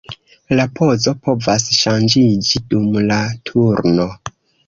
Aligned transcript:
La 0.59 0.63
pozo 0.77 1.13
povas 1.27 1.65
ŝanĝiĝi 1.81 2.63
dum 2.71 2.97
la 3.13 3.19
turno. 3.51 4.09